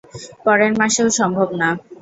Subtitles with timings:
[0.45, 1.69] পরের মাসেও সম্ভব না।